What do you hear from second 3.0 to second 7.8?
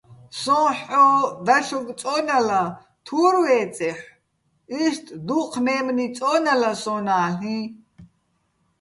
თურ ვე́წეჰ̦ო̆, იშტ დუჴ მე́მნი წო́ნალა სო́ნ-ა́ლ'იჼ.